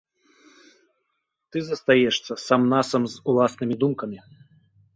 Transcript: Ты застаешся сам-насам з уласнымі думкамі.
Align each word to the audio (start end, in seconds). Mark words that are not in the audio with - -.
Ты 1.51 1.57
застаешся 1.67 2.33
сам-насам 2.47 3.01
з 3.15 3.25
уласнымі 3.35 3.75
думкамі. 3.85 4.17